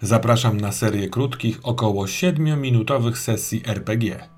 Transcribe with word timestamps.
Zapraszam 0.00 0.60
na 0.60 0.72
serię 0.72 1.08
krótkich, 1.08 1.60
około 1.62 2.04
7-minutowych 2.04 3.16
sesji 3.16 3.62
RPG. 3.66 4.28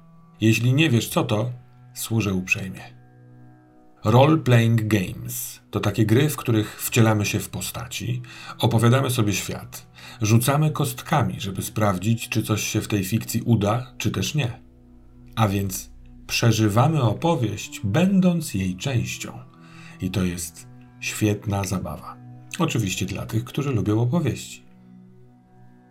Jeśli 0.41 0.75
nie 0.75 0.91
wiesz 0.91 1.09
co 1.09 1.25
to, 1.25 1.53
służę 1.95 2.35
uprzejmie. 2.35 2.81
Role 4.05 4.37
Playing 4.37 4.83
Games 4.83 5.61
to 5.71 5.81
takie 5.81 6.07
gry, 6.07 6.29
w 6.29 6.37
których 6.37 6.83
wcielamy 6.83 7.27
się 7.27 7.41
w 7.41 7.49
postaci, 7.49 8.23
opowiadamy 8.59 9.11
sobie 9.11 9.33
świat, 9.33 9.87
rzucamy 10.23 10.71
kostkami, 10.71 11.41
żeby 11.41 11.63
sprawdzić, 11.63 12.29
czy 12.29 12.43
coś 12.43 12.63
się 12.63 12.81
w 12.81 12.89
tej 12.89 13.05
fikcji 13.05 13.43
uda, 13.43 13.95
czy 13.99 14.11
też 14.11 14.35
nie. 14.35 14.63
A 15.37 15.49
więc 15.49 15.91
przeżywamy 16.27 17.03
opowieść, 17.03 17.81
będąc 17.85 18.55
jej 18.55 18.77
częścią. 18.77 19.39
I 20.01 20.11
to 20.11 20.23
jest 20.23 20.69
świetna 21.01 21.65
zabawa. 21.65 22.17
Oczywiście 22.59 23.07
dla 23.07 23.27
tych, 23.27 23.45
którzy 23.45 23.73
lubią 23.73 24.01
opowieści. 24.01 24.68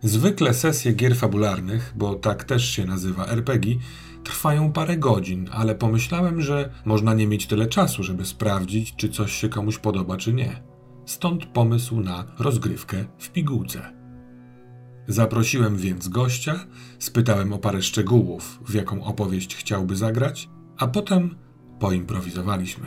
Zwykle 0.02 0.54
sesje 0.54 0.92
gier 0.92 1.16
fabularnych, 1.16 1.92
bo 1.96 2.14
tak 2.14 2.44
też 2.44 2.70
się 2.70 2.84
nazywa 2.84 3.26
RPG, 3.26 3.76
trwają 4.24 4.72
parę 4.72 4.96
godzin, 4.96 5.48
ale 5.52 5.74
pomyślałem, 5.74 6.42
że 6.42 6.72
można 6.84 7.14
nie 7.14 7.26
mieć 7.26 7.46
tyle 7.46 7.66
czasu, 7.66 8.02
żeby 8.02 8.24
sprawdzić, 8.24 8.96
czy 8.96 9.08
coś 9.08 9.32
się 9.32 9.48
komuś 9.48 9.78
podoba, 9.78 10.16
czy 10.16 10.32
nie. 10.32 10.62
Stąd 11.06 11.46
pomysł 11.46 12.00
na 12.00 12.24
rozgrywkę 12.38 13.04
w 13.18 13.30
pigułce. 13.30 13.92
Zaprosiłem 15.08 15.76
więc 15.76 16.08
gościa, 16.08 16.66
spytałem 16.98 17.52
o 17.52 17.58
parę 17.58 17.82
szczegółów, 17.82 18.60
w 18.66 18.74
jaką 18.74 19.04
opowieść 19.04 19.56
chciałby 19.56 19.96
zagrać, 19.96 20.48
a 20.78 20.86
potem 20.86 21.34
poimprowizowaliśmy. 21.78 22.86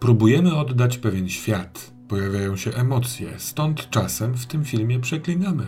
Próbujemy 0.00 0.56
oddać 0.56 0.98
pewien 0.98 1.28
świat, 1.28 1.92
pojawiają 2.10 2.56
się 2.56 2.70
emocje, 2.70 3.38
stąd 3.38 3.90
czasem 3.90 4.34
w 4.34 4.46
tym 4.46 4.64
filmie 4.64 5.00
przeklinamy, 5.00 5.66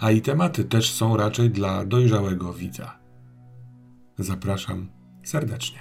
a 0.00 0.10
i 0.10 0.22
tematy 0.22 0.64
też 0.64 0.92
są 0.92 1.16
raczej 1.16 1.50
dla 1.50 1.84
dojrzałego 1.84 2.52
widza. 2.52 2.98
Zapraszam 4.18 4.88
serdecznie. 5.24 5.78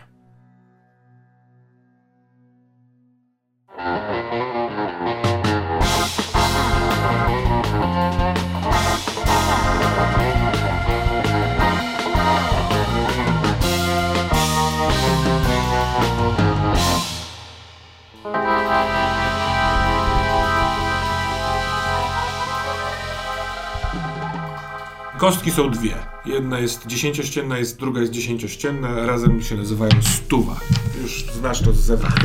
Kostki 25.22 25.52
są 25.52 25.72
dwie. 25.72 25.96
Jedna 26.26 26.60
jest 26.60 26.88
dziesięciościenna, 26.88 27.58
jest, 27.58 27.80
druga 27.80 28.02
jest 28.02 28.14
dziesięciościenna, 28.14 29.06
razem 29.06 29.42
się 29.42 29.56
nazywają 29.56 29.92
stuwa. 30.02 30.60
Już 31.02 31.26
znasz 31.26 31.62
to 31.62 31.74
z 31.74 31.78
zewnątrz. 31.78 32.16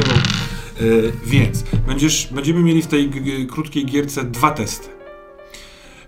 Yy, 0.80 1.12
więc 1.26 1.64
będziesz, 1.86 2.28
będziemy 2.32 2.62
mieli 2.62 2.82
w 2.82 2.86
tej 2.86 3.10
krótkiej 3.50 3.86
gierce 3.86 4.24
dwa 4.24 4.50
testy. 4.50 4.88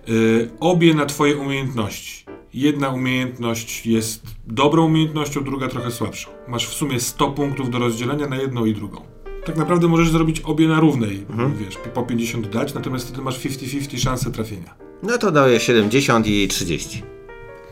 Yy, 0.07 0.51
obie 0.61 0.95
na 0.95 1.07
twoje 1.07 1.37
umiejętności. 1.37 2.25
Jedna 2.55 2.89
umiejętność 2.89 3.87
jest 3.87 4.23
dobrą 4.47 4.85
umiejętnością, 4.85 5.45
druga 5.45 5.69
trochę 5.69 5.91
słabszą. 5.91 6.31
Masz 6.49 6.67
w 6.67 6.75
sumie 6.75 7.01
100 7.01 7.31
punktów 7.31 7.71
do 7.71 7.79
rozdzielenia 7.79 8.27
na 8.27 8.37
jedną 8.37 8.65
i 8.65 8.75
drugą. 8.75 9.03
Tak 9.47 9.57
naprawdę 9.57 9.89
możesz 9.89 10.11
zrobić 10.11 10.41
obie 10.41 10.69
na 10.69 10.81
równej, 10.81 11.27
wiesz, 11.61 11.77
po 11.95 12.03
50 12.03 12.49
dać, 12.49 12.75
natomiast 12.75 13.09
wtedy 13.09 13.23
masz 13.23 13.41
50-50 13.41 13.99
szansę 13.99 14.31
trafienia. 14.31 14.88
No 15.03 15.19
to 15.19 15.31
daję 15.31 15.61
70 15.61 16.27
i 16.27 16.49
30. 16.49 17.03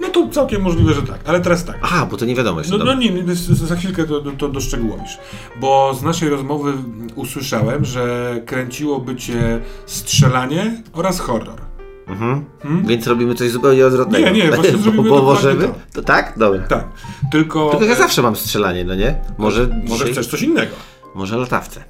No 0.00 0.08
to 0.08 0.28
całkiem 0.28 0.62
możliwe, 0.62 0.94
że 0.94 1.02
tak, 1.02 1.18
ale 1.24 1.40
teraz 1.40 1.64
tak. 1.64 1.78
Aha, 1.82 2.06
bo 2.10 2.16
to 2.16 2.24
nie 2.24 2.34
wiadomo 2.34 2.58
jeszcze. 2.60 2.78
No, 2.78 2.84
no 2.84 2.94
nie, 2.94 3.12
za 3.50 3.76
chwilkę 3.76 4.04
to, 4.04 4.20
to, 4.20 4.48
doszczegółowisz. 4.48 5.18
Bo 5.60 5.94
z 5.94 6.02
naszej 6.02 6.28
rozmowy 6.28 6.72
usłyszałem, 7.14 7.84
że 7.84 8.36
kręciłoby 8.46 9.16
cię 9.16 9.60
strzelanie 9.86 10.82
oraz 10.92 11.20
horror. 11.20 11.60
Mhm. 12.06 12.44
Więc 12.86 13.06
robimy 13.06 13.34
coś 13.34 13.50
zupełnie 13.50 13.86
odwrotnego. 13.86 14.30
Nie, 14.30 14.32
nie, 14.32 14.50
właśnie 14.56 14.72
bo, 14.72 14.78
zrobimy 14.78 15.08
bo 15.08 15.16
dokładnie 15.16 15.34
możemy? 15.34 15.68
to. 15.68 15.74
To 15.92 16.02
tak? 16.02 16.34
Dobra. 16.38 16.60
Tak, 16.60 16.88
tylko... 17.32 17.70
Tylko 17.70 17.84
ja 17.84 17.92
e, 17.92 17.96
zawsze 17.96 18.22
mam 18.22 18.36
strzelanie, 18.36 18.84
no 18.84 18.94
nie? 18.94 19.14
Może 19.38 19.68
Może 19.68 19.84
dzisiaj- 19.88 20.12
chcesz 20.12 20.26
coś 20.26 20.42
innego. 20.42 20.72
Może 21.16 21.36
latawce. 21.36 21.84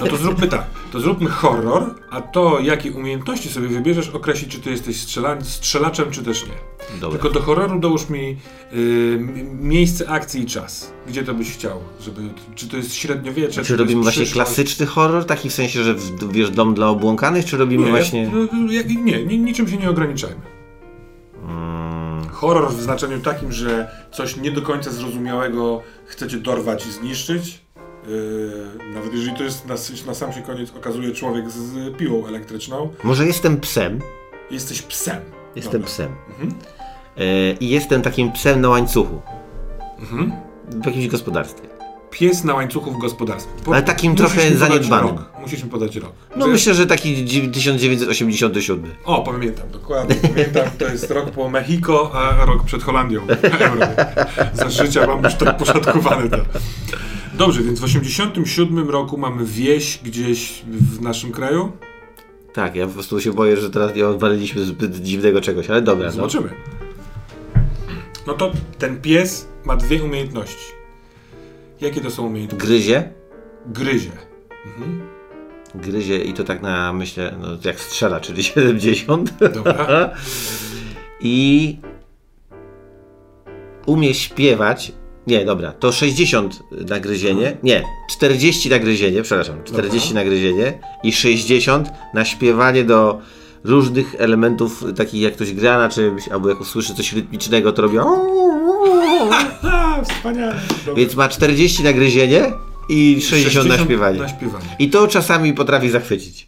No 0.00 0.06
to 0.06 0.16
zróbmy 0.16 0.48
tak. 0.48 0.64
To 0.92 1.00
zróbmy 1.00 1.30
horror, 1.30 1.94
a 2.10 2.20
to 2.20 2.60
jakie 2.60 2.92
umiejętności 2.92 3.48
sobie 3.48 3.68
wybierzesz 3.68 4.08
określi, 4.08 4.48
czy 4.48 4.60
ty 4.60 4.70
jesteś 4.70 5.00
strzela 5.00 5.40
strzelaczem, 5.40 6.10
czy 6.10 6.22
też 6.22 6.46
nie. 6.46 6.52
Dobra. 7.00 7.18
Tylko 7.18 7.34
do 7.34 7.42
horroru 7.42 7.80
dołóż 7.80 8.08
mi 8.08 8.36
y, 8.72 9.26
miejsce 9.60 10.08
akcji 10.08 10.42
i 10.42 10.46
czas. 10.46 10.92
Gdzie 11.06 11.22
to 11.24 11.34
byś 11.34 11.52
chciał? 11.52 11.80
Żeby, 12.00 12.22
czy 12.54 12.68
to 12.68 12.76
jest 12.76 12.94
średniowiecze, 12.94 13.64
Czy 13.64 13.72
to 13.72 13.78
robimy 13.78 14.02
właśnie 14.02 14.26
klasyczny 14.26 14.86
horror, 14.86 15.24
taki 15.24 15.50
w 15.50 15.54
sensie, 15.54 15.84
że 15.84 15.94
w, 15.94 16.32
wiesz, 16.32 16.50
dom 16.50 16.74
dla 16.74 16.88
obłąkanych, 16.88 17.44
czy 17.44 17.56
robimy 17.56 17.84
Nie, 17.84 17.90
właśnie... 17.90 18.30
no, 18.52 18.72
jak- 18.72 18.88
nie, 18.88 19.24
nie, 19.24 19.38
niczym 19.38 19.68
się 19.68 19.76
nie 19.76 19.90
ograniczajmy. 19.90 20.42
Mm, 21.44 22.28
Horror 22.28 22.72
w 22.72 22.82
znaczeniu 22.82 23.20
takim, 23.20 23.52
że 23.52 23.90
coś 24.12 24.36
nie 24.36 24.50
do 24.52 24.62
końca 24.62 24.90
zrozumiałego 24.90 25.82
chcecie 26.06 26.38
dorwać 26.38 26.86
i 26.86 26.92
zniszczyć. 26.92 27.61
Yy, 28.08 28.92
nawet 28.94 29.14
jeżeli 29.14 29.36
to 29.36 29.44
jest 29.44 29.66
na, 29.66 29.74
na 30.06 30.14
sam 30.14 30.32
się 30.32 30.42
koniec 30.42 30.70
okazuje 30.76 31.12
człowiek 31.12 31.50
z 31.50 31.96
piłą 31.96 32.26
elektryczną, 32.26 32.92
może 33.04 33.26
jestem 33.26 33.60
psem. 33.60 33.98
jesteś 34.50 34.82
psem. 34.82 35.16
Jestem 35.56 35.72
Dobra. 35.72 35.86
psem. 35.86 36.08
Mhm. 36.30 36.54
E, 37.16 37.52
I 37.52 37.68
jestem 37.68 38.02
takim 38.02 38.32
psem 38.32 38.60
na 38.60 38.68
łańcuchu. 38.68 39.20
Mhm. 39.98 40.32
W 40.68 40.86
jakimś 40.86 41.06
gospodarstwie. 41.08 41.68
Pies 42.10 42.44
na 42.44 42.54
łańcuchu 42.54 42.90
w 42.92 42.98
gospodarstwie. 42.98 43.52
Po- 43.64 43.72
Ale 43.72 43.82
takim 43.82 44.16
trochę 44.16 44.56
zaniedbanym. 44.56 45.16
Rok. 45.16 45.30
Musisz 45.40 45.64
mi 45.64 45.70
podać 45.70 45.96
rok. 45.96 46.12
No 46.36 46.46
myślę, 46.46 46.74
że 46.74 46.86
taki 46.86 47.24
dzi- 47.24 47.50
1987. 47.50 48.90
O, 49.04 49.22
pamiętam, 49.22 49.70
dokładnie 49.70 50.14
pamiętam. 50.14 50.64
To 50.78 50.84
jest 50.84 51.10
rok 51.10 51.30
po 51.30 51.48
Mexico, 51.48 52.10
a 52.14 52.44
rok 52.44 52.64
przed 52.64 52.82
Holandią. 52.82 53.20
Za 54.54 54.70
życia 54.70 55.06
mam 55.06 55.24
już 55.24 55.34
tak 55.34 55.56
poszatkowane 55.56 56.28
to. 56.30 56.36
Dobrze, 57.34 57.62
więc 57.62 57.80
w 57.80 57.84
87 57.84 58.90
roku 58.90 59.18
mamy 59.18 59.44
wieś 59.44 59.98
gdzieś 60.04 60.62
w 60.68 61.00
naszym 61.00 61.32
kraju. 61.32 61.72
Tak, 62.52 62.76
ja 62.76 62.86
po 62.86 62.92
prostu 62.92 63.20
się 63.20 63.32
boję, 63.32 63.56
że 63.56 63.70
teraz 63.70 63.94
nie 63.96 64.06
odwaliliśmy 64.06 64.64
zbyt 64.64 64.96
dziwnego 64.96 65.40
czegoś, 65.40 65.70
ale 65.70 65.82
dobra. 65.82 66.06
No. 66.06 66.12
Zobaczymy. 66.12 66.50
No 68.26 68.34
to 68.34 68.52
ten 68.78 69.00
pies 69.00 69.48
ma 69.64 69.76
dwie 69.76 70.04
umiejętności. 70.04 70.72
Jakie 71.80 72.00
to 72.00 72.10
są 72.10 72.26
umiejętności? 72.26 72.66
Gryzie. 72.66 73.12
Gryzie. 73.66 74.10
Mhm. 74.66 75.00
Gryzie 75.74 76.18
i 76.18 76.32
to 76.32 76.44
tak 76.44 76.62
na, 76.62 76.92
myślę, 76.92 77.34
no, 77.40 77.48
jak 77.64 77.80
strzela, 77.80 78.20
czyli 78.20 78.42
70. 78.54 79.34
Dobra. 79.54 80.10
I 81.20 81.78
umie 83.86 84.14
śpiewać. 84.14 84.92
Nie, 85.26 85.44
dobra, 85.44 85.72
to 85.72 85.92
60 85.92 86.62
na 86.88 87.00
gryzienie. 87.00 87.56
Nie, 87.62 87.82
40 88.10 88.70
na 88.70 88.78
gryzienie, 88.78 89.22
przepraszam, 89.22 89.64
40 89.64 90.08
Dobra. 90.08 90.24
na 90.24 90.30
gryzienie 90.30 90.78
i 91.02 91.12
60 91.12 91.90
na 92.14 92.24
śpiewanie 92.24 92.84
do 92.84 93.20
różnych 93.64 94.14
elementów, 94.18 94.84
takich 94.96 95.22
jak 95.22 95.34
ktoś 95.34 95.52
gra 95.52 95.78
na 95.78 95.88
czymś, 95.88 96.28
albo 96.28 96.48
jak 96.48 96.60
usłyszy 96.60 96.94
coś 96.94 97.12
rytmicznego, 97.12 97.72
to 97.72 97.82
robi. 97.82 97.98
Wspaniale. 100.04 100.60
Więc 100.96 101.14
ma 101.14 101.28
40 101.28 101.82
na 101.82 101.92
gryzienie 101.92 102.52
i 102.88 103.22
60, 103.22 103.68
na 103.68 103.78
śpiewanie. 103.78 104.18
Na 104.18 104.28
śpiewanie. 104.28 104.76
I 104.78 104.90
to 104.90 105.08
czasami 105.08 105.54
potrafi 105.54 105.90
zachwycić. 105.90 106.46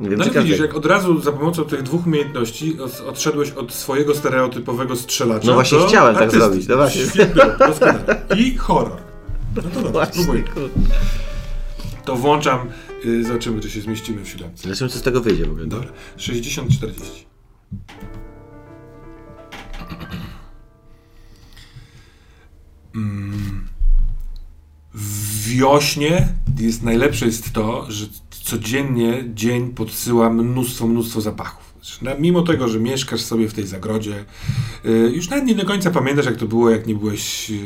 Nie 0.00 0.10
wiem, 0.10 0.18
No 0.18 0.24
ale 0.24 0.42
widzisz, 0.42 0.58
jak 0.58 0.74
od 0.74 0.86
razu 0.86 1.20
za 1.20 1.32
pomocą 1.32 1.64
tych 1.64 1.82
dwóch 1.82 2.06
umiejętności 2.06 2.80
od, 2.80 3.00
odszedłeś 3.00 3.50
od 3.50 3.72
swojego 3.72 4.14
stereotypowego 4.14 4.96
strzelacza 4.96 5.46
No 5.46 5.54
właśnie 5.54 5.78
chciałem 5.88 6.14
tak 6.14 6.22
artysty. 6.22 6.44
zrobić, 6.46 6.68
no 6.68 6.76
właśnie. 6.76 7.02
Świetnie. 7.06 7.42
I 8.36 8.56
horror. 8.56 8.96
No 9.56 9.62
to 9.62 9.82
dobra, 9.82 10.06
spróbuj. 10.06 10.44
To 12.04 12.16
włączam, 12.16 12.68
y, 13.04 13.24
zobaczymy, 13.24 13.60
czy 13.60 13.70
się 13.70 13.80
zmieścimy 13.80 14.24
w 14.24 14.28
siódemce. 14.28 14.62
Zobaczymy, 14.62 14.90
co 14.90 14.98
z 14.98 15.02
tego 15.02 15.20
wyjdzie 15.20 15.46
w 15.46 15.50
ogóle. 15.50 15.66
Dobra, 15.66 15.88
60-40. 16.18 17.24
Mm. 22.94 23.68
W 24.94 25.44
wiośnie 25.48 26.28
jest 26.58 26.82
najlepsze 26.82 27.26
jest 27.26 27.52
to, 27.52 27.86
że 27.90 28.06
codziennie 28.56 29.24
dzień 29.34 29.70
podsyła 29.70 30.30
mnóstwo, 30.30 30.86
mnóstwo 30.86 31.20
zapachów. 31.20 31.74
Znaczy, 31.82 32.04
na- 32.04 32.14
Mimo 32.14 32.42
tego, 32.42 32.68
że 32.68 32.80
mieszkasz 32.80 33.20
sobie 33.20 33.48
w 33.48 33.54
tej 33.54 33.66
zagrodzie, 33.66 34.24
y, 34.84 35.12
już 35.14 35.28
nawet 35.30 35.44
nie 35.46 35.54
do 35.54 35.64
końca 35.64 35.90
pamiętasz, 35.90 36.26
jak 36.26 36.36
to 36.36 36.46
było, 36.46 36.70
jak 36.70 36.86
nie 36.86 36.94
byłeś 36.94 37.50
y, 37.50 37.56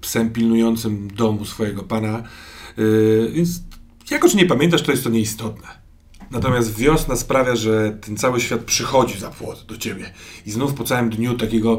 psem 0.00 0.30
pilnującym 0.30 1.08
domu 1.14 1.44
swojego 1.44 1.82
pana. 1.82 2.22
Y, 2.78 3.30
Więc 3.34 3.62
jako, 4.10 4.28
że 4.28 4.38
nie 4.38 4.46
pamiętasz, 4.46 4.82
to 4.82 4.90
jest 4.90 5.04
to 5.04 5.10
nieistotne. 5.10 5.68
Natomiast 6.30 6.78
wiosna 6.78 7.16
sprawia, 7.16 7.56
że 7.56 7.98
ten 8.00 8.16
cały 8.16 8.40
świat 8.40 8.60
przychodzi 8.60 9.18
za 9.18 9.30
płot 9.30 9.64
do 9.68 9.76
ciebie. 9.76 10.12
I 10.46 10.50
znów 10.50 10.74
po 10.74 10.84
całym 10.84 11.10
dniu 11.10 11.34
takiego 11.34 11.78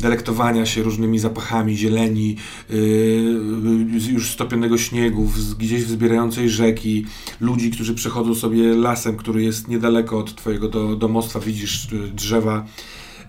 delektowania 0.00 0.66
się 0.66 0.82
różnymi 0.82 1.18
zapachami 1.18 1.76
zieleni, 1.76 2.36
yy, 2.70 4.12
już 4.12 4.30
stopionego 4.30 4.78
śniegu, 4.78 5.30
gdzieś 5.58 5.84
wzbierającej 5.84 6.50
rzeki, 6.50 7.06
ludzi, 7.40 7.70
którzy 7.70 7.94
przechodzą 7.94 8.34
sobie 8.34 8.74
lasem, 8.74 9.16
który 9.16 9.42
jest 9.42 9.68
niedaleko 9.68 10.18
od 10.18 10.34
twojego 10.34 10.68
do, 10.68 10.96
domostwa, 10.96 11.40
widzisz 11.40 11.92
yy, 11.92 12.08
drzewa. 12.08 12.66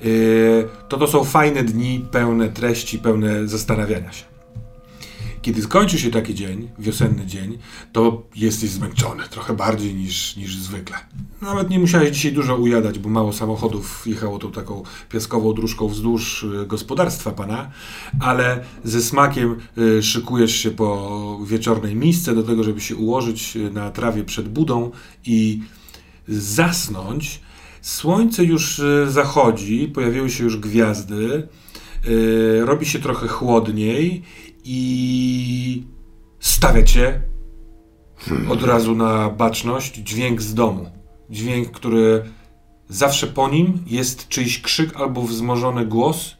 Yy, 0.01 0.67
to 0.89 0.97
to 0.97 1.07
są 1.07 1.23
fajne 1.23 1.63
dni, 1.63 2.05
pełne 2.11 2.49
treści, 2.49 2.99
pełne 2.99 3.47
zastanawiania 3.47 4.11
się. 4.11 4.34
Kiedy 5.45 5.61
skończy 5.61 5.99
się 5.99 6.11
taki 6.11 6.35
dzień, 6.35 6.67
wiosenny 6.79 7.25
dzień, 7.25 7.57
to 7.91 8.23
jesteś 8.35 8.69
zmęczony 8.69 9.23
trochę 9.29 9.55
bardziej 9.55 9.95
niż, 9.95 10.35
niż 10.35 10.57
zwykle. 10.57 10.97
Nawet 11.41 11.69
nie 11.69 11.79
musiałeś 11.79 12.11
dzisiaj 12.11 12.33
dużo 12.33 12.55
ujadać, 12.55 12.99
bo 12.99 13.09
mało 13.09 13.33
samochodów 13.33 14.03
jechało 14.05 14.39
tą 14.39 14.51
taką 14.51 14.83
piaskową 15.09 15.53
dróżką 15.53 15.87
wzdłuż 15.87 16.43
y, 16.43 16.65
gospodarstwa 16.67 17.31
pana, 17.31 17.71
ale 18.19 18.63
ze 18.83 19.01
smakiem 19.01 19.55
y, 19.77 20.03
szykujesz 20.03 20.55
się 20.55 20.71
po 20.71 21.39
wieczornej 21.45 21.95
misce 21.95 22.35
do 22.35 22.43
tego, 22.43 22.63
żeby 22.63 22.81
się 22.81 22.95
ułożyć 22.95 23.55
y, 23.57 23.71
na 23.71 23.91
trawie 23.91 24.23
przed 24.23 24.49
budą 24.49 24.91
i 25.25 25.61
zasnąć. 26.27 27.41
Słońce 27.81 28.43
już 28.43 28.81
zachodzi, 29.07 29.87
pojawiły 29.93 30.29
się 30.29 30.43
już 30.43 30.57
gwiazdy, 30.57 31.47
robi 32.65 32.85
się 32.85 32.99
trochę 32.99 33.27
chłodniej 33.27 34.23
i 34.65 35.87
stawiacie 36.39 37.21
od 38.49 38.63
razu 38.63 38.95
na 38.95 39.29
baczność 39.29 39.95
dźwięk 39.95 40.41
z 40.41 40.53
domu. 40.53 40.89
Dźwięk, 41.29 41.71
który 41.71 42.23
zawsze 42.89 43.27
po 43.27 43.49
nim 43.49 43.83
jest 43.87 44.27
czyjś 44.27 44.61
krzyk 44.61 44.95
albo 44.95 45.21
wzmożony 45.21 45.85
głos 45.85 46.35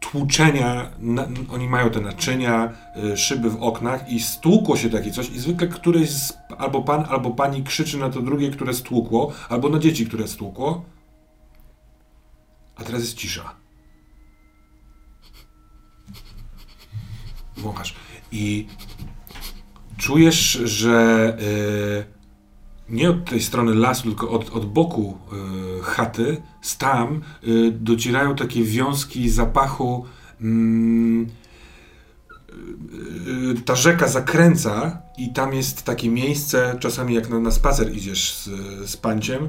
tłuczenia. 0.00 0.90
Na, 0.98 1.28
oni 1.52 1.68
mają 1.68 1.90
te 1.90 2.00
naczynia, 2.00 2.72
y, 3.12 3.16
szyby 3.16 3.50
w 3.50 3.62
oknach 3.62 4.12
i 4.12 4.20
stłukło 4.20 4.76
się 4.76 4.90
takie 4.90 5.10
coś 5.10 5.30
i 5.30 5.40
zwykle 5.40 5.68
któryś 5.68 6.10
z, 6.10 6.32
albo 6.58 6.82
pan, 6.82 7.04
albo 7.08 7.30
pani 7.30 7.62
krzyczy 7.62 7.98
na 7.98 8.10
to 8.10 8.22
drugie, 8.22 8.50
które 8.50 8.74
stłukło, 8.74 9.32
albo 9.48 9.68
na 9.68 9.78
dzieci, 9.78 10.06
które 10.06 10.28
stłukło. 10.28 10.84
A 12.76 12.84
teraz 12.84 13.00
jest 13.00 13.14
cisza. 13.14 13.63
Wąchasz. 17.56 17.94
I 18.32 18.66
czujesz, 19.96 20.50
że 20.64 21.36
y, 21.40 22.04
nie 22.88 23.10
od 23.10 23.24
tej 23.24 23.42
strony 23.42 23.74
lasu, 23.74 24.02
tylko 24.02 24.30
od, 24.30 24.50
od 24.50 24.72
boku 24.72 25.18
y, 25.78 25.82
chaty, 25.82 26.42
tam 26.78 27.20
y, 27.48 27.70
docierają 27.70 28.36
takie 28.36 28.64
wiązki 28.64 29.30
zapachu. 29.30 30.04
Mm, 30.40 31.26
ta 33.64 33.76
rzeka 33.76 34.08
zakręca 34.08 35.02
i 35.18 35.32
tam 35.32 35.54
jest 35.54 35.82
takie 35.82 36.10
miejsce, 36.10 36.76
czasami 36.80 37.14
jak 37.14 37.28
na, 37.28 37.40
na 37.40 37.50
spacer 37.50 37.96
idziesz 37.96 38.34
z, 38.34 38.50
z 38.90 38.96
panciem, 38.96 39.48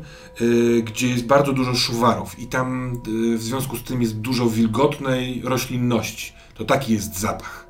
gdzie 0.83 1.09
jest 1.09 1.25
bardzo 1.25 1.53
dużo 1.53 1.75
szuwarów 1.75 2.39
i 2.39 2.47
tam 2.47 3.01
w 3.37 3.41
związku 3.41 3.77
z 3.77 3.83
tym 3.83 4.01
jest 4.01 4.19
dużo 4.19 4.49
wilgotnej 4.49 5.41
roślinności. 5.43 6.33
To 6.55 6.65
taki 6.65 6.93
jest 6.93 7.19
zapach 7.19 7.64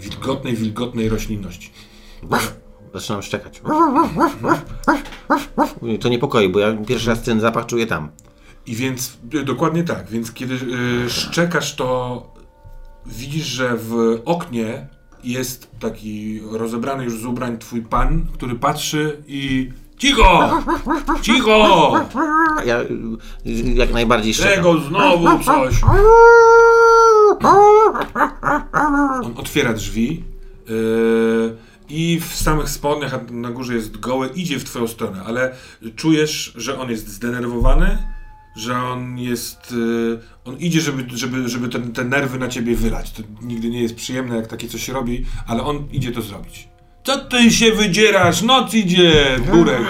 wilgotnej, 0.00 0.56
wilgotnej 0.56 1.08
roślinności. 1.08 1.70
Zaczynam 2.94 3.22
szczekać. 3.22 3.62
To 6.00 6.08
niepokoi, 6.08 6.48
bo 6.48 6.58
ja 6.58 6.72
pierwszy 6.72 7.08
raz 7.08 7.22
ten 7.22 7.40
zapach 7.40 7.66
czuję 7.66 7.86
tam. 7.86 8.08
I 8.66 8.74
więc, 8.74 9.18
y, 9.34 9.44
dokładnie 9.44 9.84
tak, 9.84 10.10
więc 10.10 10.32
kiedy 10.32 10.54
y, 10.54 11.10
szczekasz, 11.10 11.76
to 11.76 12.22
widzisz, 13.06 13.46
że 13.46 13.76
w 13.76 14.20
oknie 14.24 14.88
jest 15.24 15.70
taki 15.80 16.40
rozebrany 16.52 17.04
już 17.04 17.20
z 17.20 17.24
ubrań 17.24 17.58
twój 17.58 17.82
pan, 17.82 18.26
który 18.32 18.54
patrzy 18.54 19.22
i 19.26 19.72
Cicho! 19.98 20.62
Cicho! 21.22 21.92
Ja 22.64 22.78
jak 23.74 23.92
najbardziej 23.92 24.34
szczekam. 24.34 24.54
Czego 24.54 24.78
znowu 24.78 25.44
coś? 25.44 25.80
On 29.24 29.34
otwiera 29.36 29.72
drzwi 29.72 30.24
yy, 30.68 31.56
i 31.88 32.20
w 32.20 32.34
samych 32.34 32.68
spodniach, 32.68 33.14
a 33.14 33.32
na 33.32 33.50
górze 33.50 33.74
jest 33.74 34.00
goły, 34.00 34.28
idzie 34.34 34.58
w 34.58 34.64
twoją 34.64 34.88
stronę, 34.88 35.22
ale 35.26 35.54
czujesz, 35.96 36.52
że 36.56 36.78
on 36.78 36.90
jest 36.90 37.08
zdenerwowany, 37.08 37.98
że 38.56 38.76
on 38.76 39.18
jest. 39.18 39.72
Yy, 39.72 40.20
on 40.44 40.56
idzie, 40.58 40.80
żeby, 40.80 41.18
żeby, 41.18 41.48
żeby 41.48 41.68
ten, 41.68 41.92
te 41.92 42.04
nerwy 42.04 42.38
na 42.38 42.48
ciebie 42.48 42.76
wylać. 42.76 43.12
To 43.12 43.22
nigdy 43.42 43.70
nie 43.70 43.82
jest 43.82 43.94
przyjemne, 43.94 44.36
jak 44.36 44.46
takie 44.46 44.68
coś 44.68 44.88
robi, 44.88 45.26
ale 45.46 45.62
on 45.62 45.88
idzie 45.92 46.12
to 46.12 46.22
zrobić. 46.22 46.68
Co 47.04 47.18
ty 47.18 47.50
się 47.50 47.72
wydzierasz? 47.72 48.42
Noc 48.42 48.74
idzie, 48.74 49.40
burek. 49.52 49.82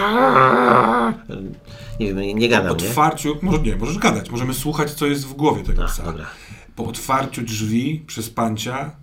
Nie 2.01 2.07
wiem, 2.07 2.19
nie, 2.19 2.35
nie 2.35 2.49
gadam, 2.49 2.73
otwarciu, 2.73 3.35
nie? 3.35 3.41
może 3.43 3.59
nie, 3.59 3.77
możesz 3.77 3.99
gadać, 3.99 4.31
możemy 4.31 4.55
słuchać, 4.55 4.91
co 4.91 5.07
jest 5.07 5.27
w 5.27 5.33
głowie 5.33 5.63
tego 5.63 5.85
psa. 5.85 6.03
Dobra. 6.03 6.27
Po 6.79 6.85
otwarciu 6.85 7.43
drzwi 7.43 8.05
przez 8.07 8.31
pancia, 8.31 8.97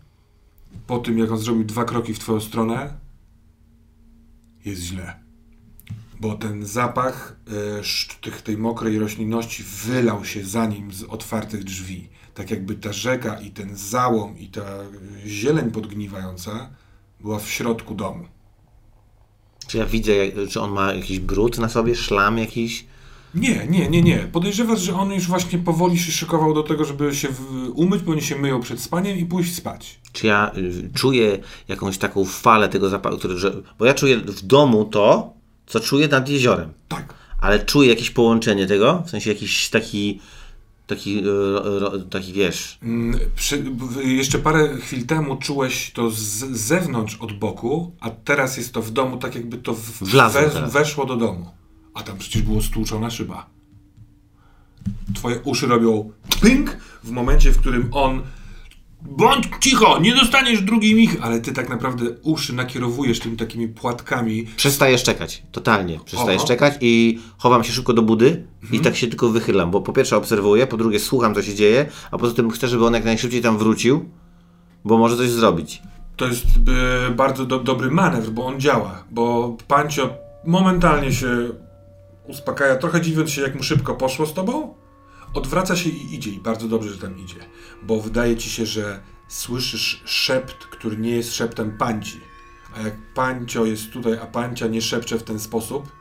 po 0.88 1.00
tym 1.00 1.18
jak 1.18 1.32
on 1.32 1.38
zrobił 1.38 1.64
dwa 1.64 1.86
kroki 1.86 2.14
w 2.14 2.20
twoją 2.20 2.42
stronę, 2.42 2.94
jest 4.66 4.82
źle. 4.82 5.20
Bo 6.20 6.36
ten 6.36 6.66
zapach 6.66 7.36
y, 8.12 8.22
tych, 8.22 8.42
tej 8.42 8.58
mokrej 8.58 9.00
roślinności 9.00 9.64
wylał 9.64 10.26
się 10.26 10.46
za 10.46 10.66
nim 10.66 10.94
z 10.94 11.04
otwartych 11.04 11.64
drzwi. 11.64 12.10
Tak 12.34 12.52
jakby 12.52 12.76
ta 12.76 12.94
rzeka 12.94 13.40
i 13.40 13.52
ten 13.52 13.78
załom 13.78 14.38
i 14.38 14.48
ta 14.48 14.66
zieleń 15.26 15.72
podgniwająca 15.72 16.70
była 17.20 17.40
w 17.40 17.50
środku 17.50 17.96
domu. 17.96 18.26
Czy 19.68 19.78
ja 19.78 19.86
widzę, 19.86 20.14
czy 20.50 20.62
on 20.62 20.72
ma 20.72 20.94
jakiś 20.94 21.20
brud 21.20 21.58
na 21.58 21.70
sobie, 21.70 21.96
szlam 21.96 22.38
jakiś? 22.38 22.86
Nie, 23.36 23.68
nie, 23.70 23.90
nie, 23.90 24.02
nie. 24.02 24.18
Podejrzewasz, 24.18 24.82
że 24.82 24.96
on 24.96 25.12
już 25.12 25.28
właśnie 25.28 25.60
powoli 25.60 26.00
się 26.00 26.12
szykował 26.12 26.54
do 26.54 26.64
tego, 26.64 26.86
żeby 26.86 27.16
się 27.16 27.28
umyć, 27.74 28.04
bo 28.04 28.12
oni 28.12 28.22
się 28.22 28.36
myją 28.36 28.62
przed 28.62 28.80
spaniem 28.80 29.18
i 29.18 29.26
pójść 29.26 29.56
spać. 29.56 30.00
Czy 30.12 30.28
ja 30.28 30.52
y, 30.58 30.90
czuję 30.94 31.38
jakąś 31.68 31.98
taką 31.98 32.26
falę 32.26 32.70
tego 32.70 32.90
zapachu, 32.90 33.18
który, 33.18 33.38
że, 33.38 33.54
bo 33.80 33.86
ja 33.86 33.94
czuję 33.94 34.18
w 34.18 34.42
domu 34.42 34.86
to, 34.86 35.34
co 35.66 35.80
czuję 35.80 36.08
nad 36.08 36.30
jeziorem. 36.30 36.70
Tak. 36.88 37.14
Ale 37.42 37.60
czuję 37.66 37.90
jakieś 37.90 38.10
połączenie 38.10 38.68
tego, 38.68 39.04
w 39.06 39.10
sensie 39.10 39.30
jakiś 39.30 39.70
taki 39.70 40.20
Taki, 40.88 41.20
e, 41.20 42.10
taki 42.10 42.34
wiesz. 42.34 42.78
Mm, 42.84 43.20
przy, 43.36 43.64
jeszcze 44.04 44.40
parę 44.40 44.78
chwil 44.78 45.06
temu 45.06 45.36
czułeś 45.36 45.92
to 45.92 46.10
z 46.10 46.18
zewnątrz 46.52 47.16
od 47.16 47.34
boku, 47.34 47.92
a 48.00 48.10
teraz 48.10 48.58
jest 48.58 48.74
to 48.74 48.82
w 48.82 48.92
domu, 48.92 49.18
tak 49.18 49.36
jakby 49.36 49.58
to 49.58 49.74
w, 49.74 50.04
we, 50.04 50.68
weszło 50.68 51.06
do 51.06 51.16
domu. 51.16 51.46
A 51.96 52.04
tam 52.04 52.18
przecież 52.18 52.42
było 52.42 52.62
stłuczona 52.62 53.10
szyba. 53.10 53.50
Twoje 55.16 55.40
uszy 55.40 55.68
robią 55.68 56.12
ping 56.42 56.78
w 57.04 57.12
momencie, 57.12 57.52
w 57.52 57.58
którym 57.58 57.90
on 57.92 58.24
Bądź 59.10 59.48
cicho, 59.60 60.00
nie 60.00 60.16
dostaniesz 60.16 60.62
drugiej 60.62 60.96
michy, 60.96 61.18
ale 61.22 61.42
ty 61.42 61.54
tak 61.54 61.70
naprawdę 61.70 62.06
uszy 62.24 62.54
nakierowujesz 62.54 63.20
tymi 63.20 63.38
takimi 63.38 63.68
płatkami. 63.68 64.46
Przestajesz 64.56 65.04
czekać, 65.04 65.44
totalnie. 65.52 66.00
Przestajesz 66.06 66.42
Oho. 66.42 66.48
czekać 66.48 66.74
i 66.82 67.20
chowam 67.38 67.64
się 67.64 67.72
szybko 67.72 67.94
do 67.94 68.02
budy 68.02 68.46
mhm. 68.62 68.82
i 68.82 68.84
tak 68.84 68.96
się 68.96 69.08
tylko 69.08 69.30
wychylam, 69.30 69.72
bo 69.72 69.82
po 69.82 69.94
pierwsze 69.94 70.18
obserwuję, 70.18 70.68
po 70.68 70.78
drugie 70.78 71.00
słucham, 71.00 71.36
co 71.36 71.42
się 71.42 71.56
dzieje, 71.56 71.86
a 72.12 72.18
poza 72.18 72.36
tym 72.36 72.52
chcę, 72.52 72.68
żeby 72.68 72.86
on 72.86 72.94
jak 72.94 73.06
najszybciej 73.06 73.42
tam 73.42 73.58
wrócił, 73.58 74.10
bo 74.86 74.98
może 74.98 75.18
coś 75.18 75.30
zrobić. 75.30 75.82
To 76.16 76.28
jest 76.28 76.46
y, 77.08 77.12
bardzo 77.12 77.46
do, 77.46 77.60
dobry 77.60 77.92
manewr, 77.92 78.30
bo 78.30 78.46
on 78.46 78.60
działa, 78.60 79.04
bo 79.12 79.58
Pancio 79.68 80.10
momentalnie 80.46 81.14
się 81.14 81.50
uspokaja, 82.28 82.76
trochę 82.76 83.02
dziwiąc 83.02 83.32
się, 83.32 83.42
jak 83.42 83.56
mu 83.56 83.64
szybko 83.64 83.96
poszło 83.96 84.26
z 84.26 84.34
tobą, 84.34 84.76
odwraca 85.34 85.76
się 85.76 85.90
i 85.90 86.16
idzie 86.16 86.32
i 86.32 86.40
bardzo 86.40 86.68
dobrze, 86.68 86.90
że 86.90 87.02
tam 87.02 87.20
idzie, 87.20 87.40
bo 87.84 88.02
wydaje 88.02 88.38
ci 88.38 88.50
się, 88.50 88.66
że 88.66 89.04
słyszysz 89.28 90.04
szept, 90.06 90.66
który 90.66 90.98
nie 90.98 91.16
jest 91.16 91.34
szeptem 91.34 91.78
panci. 91.78 92.22
A 92.76 92.82
jak 92.82 93.14
pancio 93.14 93.66
jest 93.66 93.92
tutaj, 93.92 94.18
a 94.18 94.26
pancia 94.26 94.68
nie 94.68 94.82
szepcze 94.82 95.18
w 95.18 95.24
ten 95.24 95.40
sposób, 95.40 95.92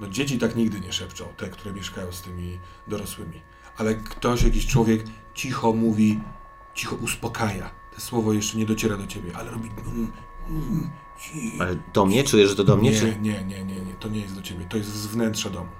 no 0.00 0.08
dzieci 0.08 0.38
tak 0.38 0.56
nigdy 0.56 0.80
nie 0.80 0.92
szepczą, 0.92 1.24
te, 1.36 1.48
które 1.48 1.74
mieszkają 1.74 2.12
z 2.12 2.22
tymi 2.22 2.58
dorosłymi. 2.88 3.42
Ale 3.76 3.94
ktoś, 3.94 4.42
jakiś 4.42 4.66
człowiek 4.66 5.04
cicho 5.34 5.72
mówi, 5.72 6.20
cicho 6.74 6.96
uspokaja. 6.96 7.70
To 7.94 8.00
słowo 8.00 8.32
jeszcze 8.32 8.58
nie 8.58 8.66
dociera 8.66 8.96
do 8.96 9.06
ciebie, 9.06 9.30
ale 9.36 9.50
robi... 9.50 9.70
Ale 11.60 11.76
do 11.94 12.06
mnie? 12.06 12.24
Czujesz, 12.24 12.50
że 12.50 12.56
to 12.56 12.64
do 12.64 12.76
mnie? 12.76 12.90
Nie, 12.90 13.00
czy... 13.00 13.06
nie, 13.20 13.44
nie, 13.44 13.64
nie, 13.64 13.80
nie, 13.80 13.94
to 14.00 14.08
nie 14.08 14.20
jest 14.20 14.34
do 14.34 14.42
ciebie. 14.42 14.66
To 14.68 14.76
jest 14.76 14.90
z 14.90 15.06
wnętrza 15.06 15.50
domu. 15.50 15.70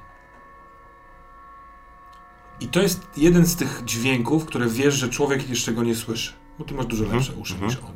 I 2.60 2.68
to 2.68 2.82
jest 2.82 3.06
jeden 3.16 3.46
z 3.46 3.56
tych 3.56 3.82
dźwięków, 3.84 4.44
które 4.44 4.68
wiesz, 4.68 4.94
że 4.94 5.08
człowiek 5.08 5.48
jeszcze 5.48 5.72
go 5.72 5.82
nie 5.82 5.94
słyszy. 5.94 6.32
Bo 6.58 6.64
ty 6.64 6.74
masz 6.74 6.86
dużo 6.86 7.04
mhm, 7.04 7.18
lepsze 7.18 7.40
uszy 7.40 7.54
mhm. 7.54 7.70
niż 7.70 7.80
on. 7.80 7.92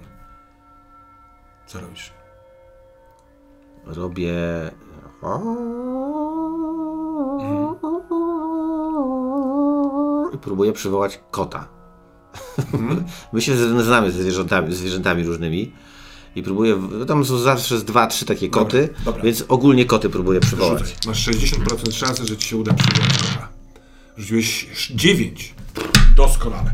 Co 1.67 1.81
robisz? 1.81 2.13
Robię... 3.85 4.35
Mhm. 5.23 5.81
I 10.35 10.39
próbuję 10.39 10.73
przywołać 10.73 11.21
kota. 11.31 11.69
Mm. 12.75 13.05
Myślę, 13.33 13.57
że 13.57 13.85
znamy 13.85 14.11
ze 14.11 14.23
zwierzętami, 14.23 14.75
zwierzętami 14.75 15.25
różnymi. 15.25 15.73
I 16.37 16.43
próbuję, 16.43 16.77
w- 16.77 17.07
tam 17.07 17.25
są 17.25 17.39
zawsze 17.39 17.79
z 17.79 17.85
dwa, 17.85 18.07
trzy 18.07 18.25
takie 18.25 18.49
koty, 18.49 18.89
dobra. 19.05 19.23
więc 19.23 19.45
ogólnie 19.49 19.85
koty 19.85 20.11
próbuję 20.11 20.41
przywołać. 20.41 20.79
Rzucaj. 20.79 20.95
Masz 21.07 21.27
60% 21.29 21.93
szansy, 21.93 22.27
że 22.27 22.37
ci 22.37 22.49
się 22.49 22.57
uda 22.57 22.75
przywołać 22.75 23.19
kota. 23.19 23.49
Rzuciłeś 24.19 24.67
9. 24.95 25.55
Doskonale. 26.17 26.71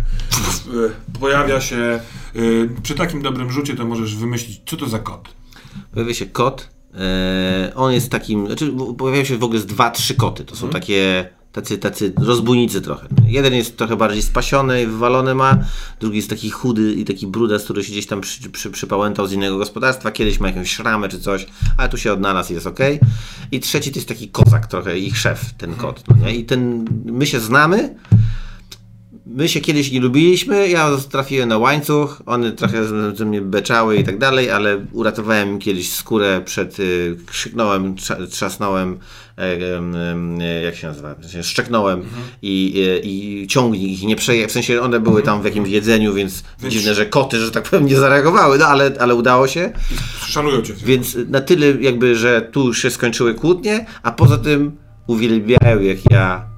Y, 0.75 1.19
Pojawia 1.21 1.61
się. 1.61 2.01
y, 2.37 2.71
Przy 2.83 2.95
takim 2.95 3.23
dobrym 3.23 3.53
rzucie 3.53 3.77
to 3.77 3.85
możesz 3.85 4.15
wymyślić, 4.17 4.61
co 4.67 4.77
to 4.77 4.87
za 4.89 4.99
kot. 4.99 5.29
Pojawia 5.95 6.15
się 6.15 6.27
kot. 6.27 6.69
E, 6.95 7.73
on 7.75 7.93
jest 7.93 8.11
takim. 8.11 8.47
Znaczy, 8.47 8.73
pojawiają 8.99 9.25
się 9.25 9.39
w 9.39 9.45
ogóle 9.45 9.61
z 9.61 9.67
dwa, 9.67 9.91
trzy 9.91 10.15
koty. 10.15 10.45
To 10.45 10.57
są 10.57 10.69
takie. 10.69 11.29
Tacy, 11.57 11.79
tacy 11.79 12.13
rozbójnicy 12.17 12.81
trochę. 12.81 13.07
Jeden 13.27 13.55
jest 13.55 13.77
trochę 13.77 13.97
bardziej 13.97 14.23
spasiony 14.23 14.83
i 14.83 14.87
wywalony 14.87 15.35
ma, 15.35 15.59
drugi 16.01 16.17
jest 16.17 16.31
taki 16.31 16.51
chudy 16.51 16.93
i 16.93 17.05
taki 17.05 17.27
brudas, 17.27 17.65
który 17.65 17.85
się 17.85 17.93
gdzieś 17.93 18.07
tam 18.07 18.21
przy, 18.21 18.51
przy, 18.51 18.71
przypałętał 18.71 19.27
z 19.27 19.33
innego 19.33 19.59
gospodarstwa, 19.59 20.11
kiedyś 20.11 20.41
ma 20.41 20.49
jakąś 20.49 20.71
szramę 20.71 21.09
czy 21.09 21.21
coś, 21.21 21.47
ale 21.79 21.89
tu 21.89 21.99
się 21.99 22.13
odnalazł 22.13 22.53
jest 22.53 22.67
ok. 22.67 22.79
I 23.53 23.61
trzeci 23.61 23.91
to 23.91 23.99
jest 23.99 24.09
taki 24.09 24.29
kozak 24.29 24.67
trochę, 24.67 24.99
ich 24.99 25.19
szef, 25.19 25.55
ten 25.59 25.75
kot. 25.75 26.05
No? 26.21 26.29
I 26.29 26.45
ten, 26.45 26.85
my 27.05 27.27
się 27.27 27.41
znamy, 27.41 27.95
My 29.29 29.49
się 29.49 29.61
kiedyś 29.61 29.93
nie 29.93 30.01
lubiliśmy, 30.01 30.69
ja 30.69 30.91
trafiłem 31.11 31.49
na 31.49 31.59
łańcuch, 31.59 32.23
one 32.27 32.53
trochę 32.53 32.85
ze- 32.85 33.13
mnie 33.25 33.41
beczały 33.41 33.97
i 33.97 34.05
tak 34.05 34.19
dalej, 34.19 34.51
ale 34.51 34.87
uratowałem 34.93 35.49
im 35.49 35.59
kiedyś 35.59 35.93
skórę 35.93 36.43
przed, 36.45 36.81
y, 36.81 37.17
krzyknąłem, 37.27 37.95
trza- 37.95 38.27
trzasnąłem, 38.29 38.99
e, 39.39 39.77
em, 39.77 39.95
e, 40.41 40.63
jak 40.63 40.75
się 40.77 40.87
nazywa, 40.87 41.15
sensie 41.23 41.43
szczeknąłem 41.43 42.03
i, 42.43 42.85
e, 42.89 42.99
i 42.99 43.47
ciągnik 43.47 43.83
ich 43.83 44.03
nie 44.03 44.17
przeje, 44.17 44.49
w 44.49 44.53
sensie 44.53 44.81
one 44.83 45.01
były 45.01 45.23
tam 45.23 45.43
w 45.43 45.45
jakimś 45.45 45.69
jedzeniu, 45.69 46.15
więc, 46.15 46.45
Więc- 46.61 46.75
dziwne, 46.75 46.95
że 46.95 47.07
koty, 47.07 47.39
że 47.39 47.51
tak 47.51 47.65
powiem, 47.65 47.87
nie 47.87 47.97
zareagowały, 47.97 48.59
no 48.59 48.67
ale, 48.67 48.93
ale 48.99 49.15
udało 49.15 49.47
się. 49.49 49.73
Szanują 50.27 50.63
cię. 50.63 50.75
Więc 50.85 51.17
na 51.29 51.41
tyle 51.41 51.67
jakby, 51.81 52.17
że 52.17 52.43
tu 52.53 52.75
się 52.75 52.91
skończyły 52.91 53.35
kłótnie, 53.35 53.87
a 54.03 54.13
poza 54.13 54.39
tym 54.39 54.77
uwielbiają 55.07 55.81
jak 55.81 55.99
ja 56.11 56.56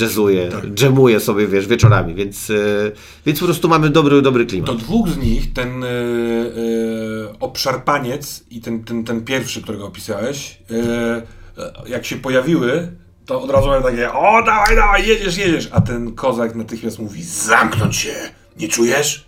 jazzuję, 0.00 0.50
dżemuję 0.74 1.20
sobie, 1.20 1.46
wiesz, 1.46 1.66
wieczorami, 1.66 2.14
więc, 2.14 2.50
y, 2.50 2.92
więc 3.26 3.38
po 3.40 3.44
prostu 3.44 3.68
mamy 3.68 3.90
dobry, 3.90 4.22
dobry 4.22 4.46
klimat. 4.46 4.70
Do 4.70 4.74
dwóch 4.74 5.08
z 5.08 5.16
nich, 5.16 5.52
ten 5.52 5.84
y, 5.84 5.86
y, 5.86 7.38
obszarpaniec 7.40 8.44
i 8.50 8.60
ten, 8.60 8.84
ten, 8.84 9.04
ten 9.04 9.24
pierwszy, 9.24 9.62
którego 9.62 9.86
opisałeś, 9.86 10.58
y, 10.70 11.88
jak 11.88 12.06
się 12.06 12.16
pojawiły, 12.16 12.92
to 13.26 13.42
od 13.42 13.50
razu 13.50 13.68
mają 13.68 13.82
takie 13.82 14.12
o 14.12 14.42
dawaj, 14.42 14.76
dawaj, 14.76 15.08
jedziesz, 15.08 15.36
jedziesz, 15.36 15.68
a 15.72 15.80
ten 15.80 16.14
kozak 16.14 16.54
natychmiast 16.54 16.98
mówi 16.98 17.22
zamknąć 17.22 17.96
się, 17.96 18.14
nie 18.60 18.68
czujesz? 18.68 19.26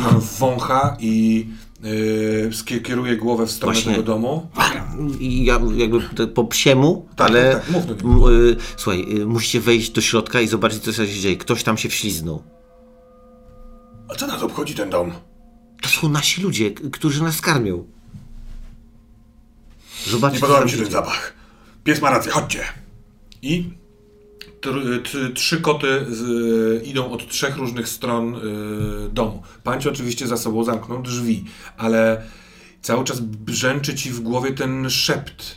I 0.00 0.14
on 0.14 0.20
wącha 0.38 0.96
i 1.00 1.46
y, 1.86 2.50
skie- 2.52 2.82
kieruje 2.82 3.16
głowę 3.16 3.46
w 3.46 3.50
stronę 3.50 3.72
Właśnie. 3.74 3.92
tego 3.92 4.04
domu. 4.04 4.48
I 5.20 5.44
ja 5.44 5.60
jakby 5.76 6.26
po 6.28 6.44
psiemu, 6.44 7.06
Tak, 7.16 7.28
ale 7.30 7.52
tak, 7.52 7.62
tak, 7.62 7.70
mów 7.70 7.86
do 7.86 8.32
y, 8.32 8.56
słuchaj, 8.76 9.06
y, 9.20 9.26
musicie 9.26 9.60
wejść 9.60 9.90
do 9.90 10.00
środka 10.00 10.40
i 10.40 10.48
zobaczyć, 10.48 10.82
co 10.82 10.92
się 10.92 11.06
dzieje. 11.08 11.36
Ktoś 11.36 11.62
tam 11.62 11.76
się 11.78 11.88
wśliznął. 11.88 12.42
A 14.08 14.14
co 14.14 14.26
nas 14.26 14.42
obchodzi 14.42 14.74
ten 14.74 14.90
dom? 14.90 15.12
To 15.82 15.88
są 15.88 16.08
nasi 16.08 16.42
ludzie, 16.42 16.70
którzy 16.70 17.22
nas 17.22 17.40
karmią. 17.40 17.84
Zobaczcie. 20.06 20.36
Nie 20.36 20.40
podoba 20.40 20.64
mi 20.64 20.70
się 20.70 20.76
ten 20.76 20.90
zapach. 20.90 21.34
Pies 21.84 22.02
ma 22.02 22.10
rację, 22.10 22.32
chodźcie. 22.32 22.60
I 23.42 23.70
trzy 25.34 25.60
koty 25.60 26.06
z, 26.08 26.86
idą 26.86 27.10
od 27.10 27.28
trzech 27.28 27.56
różnych 27.56 27.88
stron 27.88 28.34
y, 28.34 28.40
domu. 29.12 29.42
Pańcie 29.62 29.90
oczywiście 29.90 30.26
za 30.26 30.36
sobą 30.36 30.64
zamknął 30.64 31.02
drzwi, 31.02 31.44
ale 31.76 32.22
cały 32.82 33.04
czas 33.04 33.20
brzęczy 33.20 33.94
ci 33.94 34.10
w 34.10 34.20
głowie 34.20 34.52
ten 34.52 34.90
szept. 34.90 35.56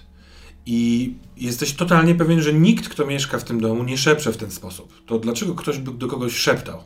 I 0.65 1.13
jesteś 1.37 1.73
totalnie 1.73 2.15
pewien, 2.15 2.41
że 2.41 2.53
nikt, 2.53 2.89
kto 2.89 3.05
mieszka 3.05 3.39
w 3.39 3.43
tym 3.43 3.61
domu, 3.61 3.83
nie 3.83 3.97
szepcze 3.97 4.31
w 4.31 4.37
ten 4.37 4.51
sposób. 4.51 5.05
To 5.05 5.19
dlaczego 5.19 5.55
ktoś 5.55 5.77
by 5.77 5.91
do 5.91 6.07
kogoś 6.07 6.35
szeptał? 6.35 6.83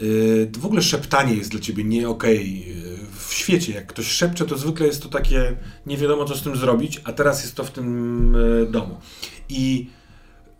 Yy, 0.00 0.50
w 0.58 0.66
ogóle 0.66 0.82
szeptanie 0.82 1.34
jest 1.34 1.50
dla 1.50 1.60
ciebie 1.60 1.84
nie 1.84 2.08
okej. 2.08 2.66
Yy, 2.66 2.98
W 3.18 3.32
świecie, 3.32 3.72
jak 3.72 3.86
ktoś 3.86 4.06
szepcze, 4.06 4.46
to 4.46 4.58
zwykle 4.58 4.86
jest 4.86 5.02
to 5.02 5.08
takie 5.08 5.56
nie 5.86 5.96
wiadomo, 5.96 6.24
co 6.24 6.36
z 6.36 6.42
tym 6.42 6.56
zrobić, 6.56 7.00
a 7.04 7.12
teraz 7.12 7.42
jest 7.42 7.54
to 7.54 7.64
w 7.64 7.70
tym 7.70 8.36
domu. 8.70 8.98
I 9.48 9.86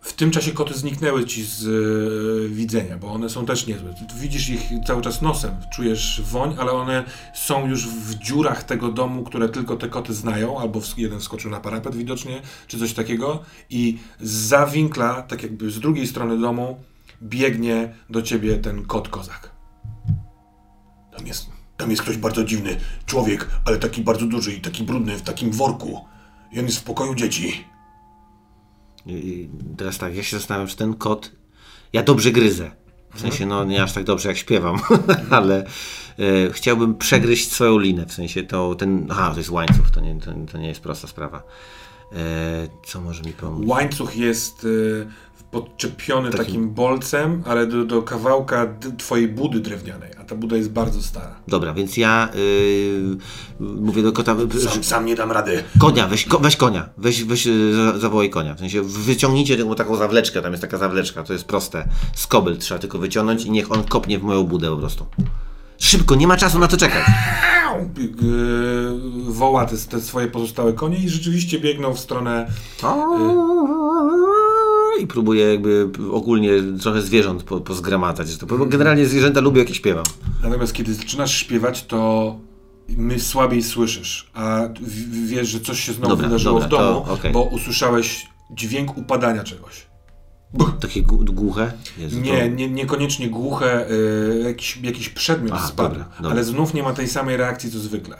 w 0.03 0.13
tym 0.13 0.31
czasie 0.31 0.51
koty 0.51 0.73
zniknęły 0.73 1.25
ci 1.25 1.43
z 1.43 1.61
yy, 1.61 2.49
widzenia, 2.49 2.97
bo 2.97 3.07
one 3.07 3.29
są 3.29 3.45
też 3.45 3.67
niezłe. 3.67 3.93
Widzisz 4.15 4.49
ich 4.49 4.61
cały 4.87 5.01
czas 5.01 5.21
nosem, 5.21 5.51
czujesz 5.75 6.21
woń, 6.25 6.55
ale 6.59 6.71
one 6.71 7.03
są 7.33 7.67
już 7.67 7.87
w 7.87 8.15
dziurach 8.15 8.63
tego 8.63 8.91
domu, 8.91 9.23
które 9.23 9.49
tylko 9.49 9.75
te 9.75 9.89
koty 9.89 10.13
znają, 10.13 10.59
albo 10.59 10.81
jeden 10.97 11.19
wskoczył 11.19 11.51
na 11.51 11.59
parapet 11.59 11.95
widocznie, 11.95 12.41
czy 12.67 12.79
coś 12.79 12.93
takiego 12.93 13.43
i 13.69 13.97
za 14.21 14.65
winkla, 14.65 15.21
tak 15.21 15.43
jakby 15.43 15.71
z 15.71 15.79
drugiej 15.79 16.07
strony 16.07 16.39
domu, 16.39 16.79
biegnie 17.21 17.93
do 18.09 18.21
ciebie 18.21 18.57
ten 18.57 18.85
kot 18.85 19.09
kozak. 19.09 19.51
Tam 21.17 21.27
jest, 21.27 21.49
tam 21.77 21.89
jest 21.89 22.01
ktoś 22.01 22.17
bardzo 22.17 22.43
dziwny, 22.43 22.77
człowiek, 23.05 23.49
ale 23.65 23.79
taki 23.79 24.01
bardzo 24.01 24.25
duży 24.25 24.53
i 24.53 24.61
taki 24.61 24.83
brudny 24.83 25.17
w 25.17 25.21
takim 25.21 25.51
worku. 25.51 26.05
I 26.51 26.59
on 26.59 26.65
jest 26.65 26.77
w 26.77 26.83
pokoju 26.83 27.15
dzieci. 27.15 27.72
I 29.05 29.49
teraz 29.77 29.97
tak, 29.97 30.15
ja 30.15 30.23
się 30.23 30.37
zastanawiam, 30.37 30.67
czy 30.67 30.77
ten 30.77 30.93
kot. 30.93 31.31
Ja 31.93 32.03
dobrze 32.03 32.31
gryzę. 32.31 32.71
W 33.15 33.21
sensie, 33.21 33.45
no 33.45 33.63
nie 33.63 33.83
aż 33.83 33.93
tak 33.93 34.03
dobrze 34.03 34.29
jak 34.29 34.37
śpiewam, 34.37 34.79
ale 35.29 35.65
e, 36.19 36.51
chciałbym 36.51 36.95
przegryźć 36.95 37.51
swoją 37.51 37.77
linę. 37.77 38.05
W 38.05 38.13
sensie 38.13 38.43
to 38.43 38.75
ten. 38.75 39.07
Aha, 39.09 39.31
to 39.31 39.37
jest 39.37 39.49
łańcuch, 39.49 39.89
to 39.89 39.99
nie, 39.99 40.15
to, 40.19 40.31
to 40.51 40.57
nie 40.57 40.67
jest 40.67 40.81
prosta 40.81 41.07
sprawa. 41.07 41.43
E, 42.13 42.67
co 42.85 43.01
może 43.01 43.23
mi 43.23 43.33
pomóc? 43.33 43.67
Łańcuch 43.67 44.15
jest 44.15 44.63
y, 44.63 45.07
podczepiony 45.53 46.31
Taki- 46.31 46.45
takim 46.45 46.69
bolcem, 46.69 47.43
ale 47.45 47.67
do, 47.67 47.85
do 47.85 48.01
kawałka 48.01 48.67
twojej 48.97 49.27
budy 49.27 49.59
drewnianej, 49.59 50.09
a 50.21 50.23
ta 50.23 50.35
buda 50.35 50.55
jest 50.57 50.69
bardzo 50.71 51.01
stara. 51.01 51.35
Dobra, 51.47 51.73
więc 51.73 51.97
ja 51.97 52.29
y, 52.35 53.17
mówię 53.59 54.03
do 54.03 54.11
kota. 54.11 54.35
Sam, 54.69 54.83
sam 54.83 55.05
nie 55.05 55.15
dam 55.15 55.31
rady. 55.31 55.63
Konia, 55.79 56.07
weź, 56.07 56.25
ko, 56.25 56.39
weź 56.39 56.55
konia, 56.57 56.89
weź, 56.97 57.23
weź 57.23 57.47
y, 57.47 57.73
za- 57.75 57.99
zawołaj 57.99 58.29
konia. 58.29 58.53
W 58.53 58.59
sensie 58.59 58.81
wyciągnijcie 58.81 59.57
taką, 59.57 59.75
taką 59.75 59.95
zawleczkę, 59.95 60.41
tam 60.41 60.51
jest 60.51 60.61
taka 60.61 60.77
zawleczka, 60.77 61.23
to 61.23 61.33
jest 61.33 61.45
proste. 61.45 61.87
Skobyl 62.15 62.57
trzeba 62.57 62.79
tylko 62.79 62.97
wyciągnąć 62.99 63.45
i 63.45 63.51
niech 63.51 63.71
on 63.71 63.83
kopnie 63.83 64.19
w 64.19 64.23
moją 64.23 64.43
budę 64.43 64.69
po 64.71 64.77
prostu. 64.77 65.05
Szybko, 65.77 66.15
nie 66.15 66.27
ma 66.27 66.37
czasu 66.37 66.59
na 66.59 66.67
to 66.67 66.77
czekać. 66.77 67.03
Yy, 67.97 69.33
woła 69.33 69.65
te, 69.65 69.77
te 69.77 70.01
swoje 70.01 70.27
pozostałe 70.27 70.73
konie 70.73 70.97
i 70.97 71.09
rzeczywiście 71.09 71.59
biegną 71.59 71.93
w 71.93 71.99
stronę 71.99 72.47
I 75.01 75.07
próbuję 75.07 75.51
jakby 75.51 75.89
ogólnie 76.11 76.49
trochę 76.81 77.01
zwierząt 77.01 77.43
po, 77.43 77.61
pozgromadzać. 77.61 78.27
że 78.29 78.37
to 78.37 78.45
Bo 78.45 78.65
generalnie 78.65 79.05
zwierzęta 79.05 79.41
lubię 79.41 79.59
jak 79.63 79.73
śpiewam. 79.73 80.03
Natomiast 80.43 80.73
kiedy 80.73 80.93
zaczynasz 80.93 81.35
śpiewać, 81.37 81.85
to 81.85 82.35
my 82.89 83.19
słabiej 83.19 83.63
słyszysz, 83.63 84.29
a 84.33 84.59
wiesz, 85.25 85.47
że 85.47 85.59
coś 85.59 85.79
się 85.79 85.93
znowu 85.93 86.09
Dobra, 86.09 86.27
wydarzyło 86.27 86.59
dobra, 86.59 86.67
w 86.67 86.71
domu, 86.81 87.05
to 87.07 87.13
okej. 87.13 87.31
bo 87.31 87.43
usłyszałeś 87.43 88.27
dźwięk 88.51 88.97
upadania 88.97 89.43
czegoś. 89.43 89.85
Buch. 90.53 90.71
Takie 90.81 91.01
głuche? 91.01 91.71
Jezu, 91.97 92.19
Nie, 92.19 92.41
to- 92.41 92.55
nie, 92.55 92.69
niekoniecznie 92.69 93.29
głuche, 93.29 93.91
y, 93.91 94.41
jakiś, 94.45 94.77
jakiś 94.83 95.09
przedmiot 95.09 95.53
A, 95.53 95.67
spadł, 95.67 95.95
dobra. 95.95 96.31
ale 96.31 96.43
znów 96.43 96.73
nie 96.73 96.83
ma 96.83 96.93
tej 96.93 97.07
samej 97.07 97.37
reakcji 97.37 97.71
co 97.71 97.79
zwykle. 97.79 98.17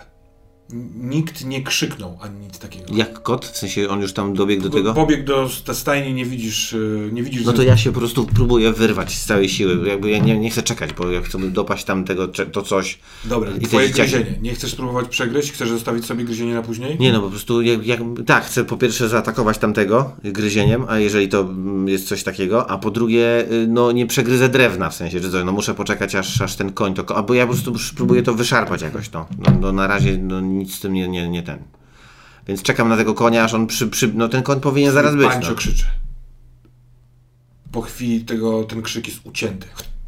Nikt 0.96 1.46
nie 1.46 1.64
krzyknął 1.64 2.18
ani 2.22 2.40
nic 2.40 2.60
takiego. 2.60 2.86
Jak 2.94 3.22
kot? 3.22 3.46
W 3.46 3.58
sensie 3.58 3.90
on 3.90 4.02
już 4.02 4.14
tam 4.14 4.34
dobiegł 4.34 4.64
do 4.64 4.70
tego? 4.70 4.94
Pobiegł 4.94 5.24
do 5.24 5.50
stajni, 5.74 6.14
nie 6.14 6.26
widzisz, 6.26 6.74
y, 6.74 7.10
nie 7.14 7.24
widzisz. 7.24 7.46
No 7.46 7.54
to 7.54 7.64
ja 7.64 7.78
się 7.78 7.92
po 7.92 8.00
prostu 8.00 8.28
próbuję 8.36 8.72
wyrwać 8.72 9.14
z 9.14 9.26
całej 9.26 9.50
siły. 9.50 9.88
Jakby 9.88 10.10
ja 10.10 10.18
nie, 10.18 10.38
nie 10.38 10.50
chcę 10.50 10.64
czekać, 10.64 10.94
bo 10.94 11.12
ja 11.12 11.22
chcę 11.22 11.40
dopaść 11.40 11.86
tam 11.86 12.06
tego, 12.06 12.28
to 12.28 12.62
coś. 12.62 13.00
Dobra, 13.26 13.52
I 13.62 13.66
twoje 13.66 13.88
dzieciaki- 13.88 14.12
gryzienie. 14.12 14.40
Nie 14.42 14.54
chcesz 14.54 14.72
spróbować 14.72 15.08
przegryźć? 15.08 15.52
Chcesz 15.52 15.70
zostawić 15.70 16.06
sobie 16.06 16.24
gryzienie 16.24 16.54
na 16.54 16.62
później? 16.62 16.98
Nie 17.00 17.14
no, 17.14 17.22
po 17.22 17.30
prostu 17.30 17.62
jak, 17.62 17.86
jak, 17.86 18.00
tak, 18.26 18.46
chcę 18.46 18.66
po 18.66 18.78
pierwsze 18.78 19.10
zaatakować 19.10 19.58
tamtego 19.58 20.12
gryzieniem, 20.24 20.86
a 20.88 21.00
jeżeli 21.00 21.30
to 21.30 21.42
mm, 21.42 21.88
jest 21.88 22.08
coś 22.08 22.24
takiego, 22.24 22.70
a 22.70 22.78
po 22.78 22.92
drugie, 22.92 23.52
y, 23.52 23.68
no 23.68 23.92
nie 23.92 24.08
przegryzę 24.08 24.50
drewna 24.50 24.90
w 24.90 24.96
sensie, 24.96 25.20
że 25.20 25.30
coś, 25.30 25.46
no 25.46 25.52
muszę 25.52 25.74
poczekać 25.74 26.16
aż, 26.16 26.42
aż 26.42 26.56
ten 26.56 26.72
koń 26.74 26.94
to, 26.94 27.18
albo 27.18 27.34
ja 27.34 27.48
po 27.48 27.54
prostu 27.54 27.74
próbuję 27.96 28.24
to 28.24 28.34
wyszarpać 28.34 28.82
jakoś, 28.82 29.12
no. 29.12 29.26
No, 29.40 29.58
no 29.62 29.72
na 29.72 29.88
razie 29.88 30.18
no, 30.18 30.42
nic 30.58 30.76
z 30.76 30.80
tym 30.80 30.94
nie, 30.94 31.08
nie, 31.08 31.30
nie 31.30 31.44
ten. 31.44 31.60
Więc 32.48 32.62
czekam 32.62 32.90
na 32.90 32.98
tego 32.98 33.14
konia, 33.14 33.44
aż 33.44 33.54
on 33.54 33.68
przy, 33.68 33.88
przy 33.88 34.14
no 34.14 34.30
ten 34.30 34.44
koń 34.44 34.60
powinien 34.60 34.94
zaraz 34.94 35.16
być, 35.16 35.28
Pańczo 35.28 35.50
no. 35.50 35.56
krzyczy. 35.56 35.86
Po 37.72 37.82
chwili 37.82 38.26
tego, 38.26 38.64
ten 38.64 38.82
krzyk 38.82 39.08
jest 39.08 39.20
ucięty. 39.24 39.68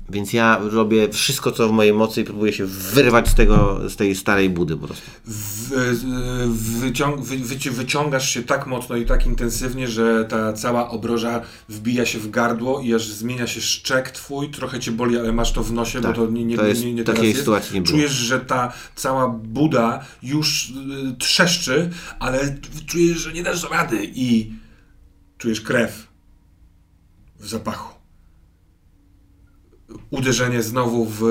Więc 0.09 0.33
ja 0.33 0.59
robię 0.71 1.09
wszystko, 1.09 1.51
co 1.51 1.69
w 1.69 1.71
mojej 1.71 1.93
mocy 1.93 2.21
i 2.21 2.23
próbuję 2.23 2.53
się 2.53 2.65
wyrwać 2.65 3.27
z, 3.29 3.35
tego, 3.35 3.81
z 3.89 3.95
tej 3.95 4.15
starej 4.15 4.49
budy 4.49 4.77
po 4.77 4.87
prostu. 4.87 5.11
wyciąg, 6.79 7.21
wy, 7.25 7.37
wy, 7.37 7.71
wyciągasz 7.71 8.29
się 8.29 8.43
tak 8.43 8.67
mocno 8.67 8.95
i 8.95 9.05
tak 9.05 9.25
intensywnie, 9.25 9.87
że 9.87 10.25
ta 10.29 10.53
cała 10.53 10.89
obroża 10.89 11.41
wbija 11.69 12.05
się 12.05 12.19
w 12.19 12.29
gardło 12.29 12.81
i 12.81 12.93
aż 12.93 13.07
zmienia 13.07 13.47
się 13.47 13.61
szczek 13.61 14.11
twój, 14.11 14.49
trochę 14.51 14.79
cię 14.79 14.91
boli, 14.91 15.17
ale 15.17 15.31
masz 15.31 15.51
to 15.51 15.63
w 15.63 15.73
nosie, 15.73 16.01
Tak, 16.01 16.15
bo 16.15 16.25
to 16.25 16.31
nie, 16.31 16.45
nie, 16.45 16.55
to 16.57 16.65
jest- 16.65 16.83
nie, 16.83 16.93
nie 16.93 17.03
takiej 17.03 17.15
teraz 17.15 17.27
jest. 17.27 17.39
sytuacji 17.39 17.73
nie 17.75 17.81
było. 17.81 17.91
Czujesz, 17.97 18.11
że 18.11 18.39
ta 18.39 18.73
cała 18.95 19.27
buda 19.29 20.05
już 20.23 20.69
y, 20.69 21.15
trzeszczy, 21.19 21.89
ale 22.19 22.57
czujesz, 22.87 23.17
że 23.17 23.33
nie 23.33 23.43
dasz 23.43 23.69
rady 23.71 24.11
i 24.15 24.51
czujesz 25.37 25.61
krew 25.61 26.07
w 27.39 27.47
zapachu. 27.47 27.94
Uderzenie 30.09 30.61
znowu 30.63 31.05
w 31.09 31.23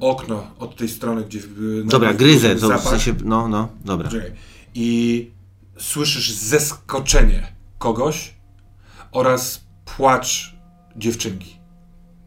okno 0.00 0.50
od 0.58 0.76
tej 0.76 0.88
strony, 0.88 1.24
gdzie... 1.24 1.38
y, 1.38 1.84
Dobra, 1.84 2.14
gryzę, 2.14 2.50
to 2.50 2.56
w 2.56 2.60
zapach. 2.60 2.82
sensie, 2.88 3.14
no, 3.24 3.48
no, 3.48 3.68
dobra. 3.84 4.10
I 4.74 5.30
słyszysz 5.78 6.30
zeskoczenie 6.32 7.52
kogoś 7.78 8.34
oraz 9.12 9.64
płacz 9.96 10.54
dziewczynki, 10.96 11.56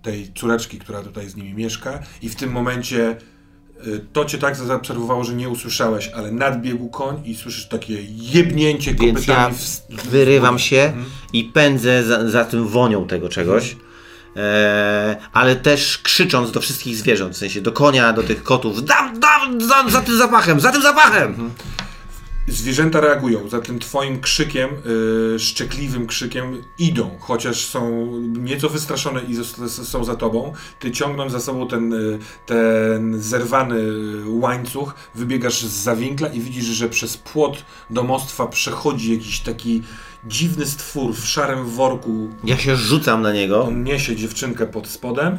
tej 0.02 0.34
córeczki, 0.34 0.80
która 0.80 1.02
tutaj 1.02 1.30
z 1.30 1.36
nimi 1.36 1.54
mieszka. 1.54 2.00
I 2.22 2.30
w 2.30 2.36
tym 2.36 2.52
momencie 2.52 3.18
y, 3.88 4.06
to 4.14 4.26
cię 4.26 4.38
tak 4.38 4.56
zaobserwowało, 4.56 5.24
że 5.24 5.34
nie 5.36 5.50
usłyszałeś, 5.50 6.08
ale 6.08 6.32
nadbiegł 6.32 6.90
koń 6.90 7.22
i 7.26 7.36
słyszysz 7.36 7.68
takie 7.68 7.98
jebnięcie 8.12 8.94
Więc 8.94 9.14
kopytami 9.20 9.56
ja 9.56 9.60
w, 9.98 10.02
w 10.04 10.08
wyrywam 10.10 10.60
się 10.60 10.82
Mhm. 10.82 11.06
i 11.34 11.44
pędzę 11.44 12.04
za, 12.04 12.30
za 12.30 12.46
tym 12.46 12.68
wonią 12.68 13.08
tego 13.08 13.30
czegoś. 13.30 13.78
E, 14.36 15.18
ale 15.34 15.56
też 15.56 15.98
krzycząc 15.98 16.52
do 16.52 16.62
wszystkich 16.62 16.96
zwierząt, 16.96 17.34
w 17.34 17.38
sensie 17.38 17.62
do 17.62 17.72
konia, 17.72 18.14
do 18.14 18.24
tych 18.24 18.44
kotów, 18.44 18.86
da, 18.86 19.12
da, 19.20 19.40
za, 19.68 19.90
za 19.90 20.02
tym 20.02 20.18
zapachem, 20.18 20.60
za 20.60 20.72
tym 20.72 20.82
zapachem! 20.82 21.28
Mhm. 21.28 21.52
Zwierzęta 22.48 23.00
reagują, 23.02 23.50
za 23.50 23.62
tym 23.62 23.80
twoim 23.80 24.22
krzykiem, 24.22 24.70
yy, 25.32 25.40
szczekliwym 25.40 26.08
krzykiem 26.08 26.64
idą, 26.78 27.18
chociaż 27.20 27.66
są 27.66 28.12
nieco 28.22 28.70
wystraszone 28.70 29.22
i 29.22 29.36
są 29.68 30.04
za 30.04 30.16
tobą. 30.16 30.54
Ty 30.80 30.92
ciągnąc 30.92 31.32
za 31.32 31.40
sobą 31.40 31.68
ten, 31.68 31.94
y, 31.94 32.20
ten 32.46 33.22
zerwany 33.22 33.76
y, 33.76 34.30
łańcuch, 34.30 34.96
wybiegasz 35.16 35.62
z 35.62 35.84
zawinkla 35.84 36.28
i 36.28 36.40
widzisz, 36.40 36.66
że 36.66 36.90
przez 36.90 37.18
płot 37.18 37.66
domostwa 37.90 38.48
przechodzi 38.48 39.14
jakiś 39.14 39.40
taki 39.40 39.82
dziwny 40.26 40.66
stwór 40.66 41.16
w 41.16 41.26
szarym 41.26 41.66
worku. 41.66 42.30
Ja 42.44 42.58
się 42.58 42.76
rzucam 42.76 43.22
na 43.22 43.34
niego. 43.34 43.64
On 43.64 43.84
niesie 43.84 44.16
dziewczynkę 44.16 44.68
pod 44.68 44.88
spodem. 44.88 45.38